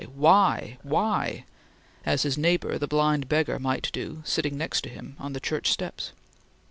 [0.15, 0.79] Why!!
[0.81, 1.45] Why!!!
[2.07, 6.11] as his neighbor, the blind beggar, might do, sitting next him, on the church steps.